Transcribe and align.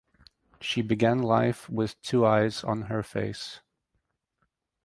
She 0.59 0.81
began 0.81 1.21
life 1.21 1.69
with 1.69 2.01
two 2.01 2.25
eyes 2.25 2.63
on 2.63 2.85
her 2.89 3.03
face. 3.03 3.59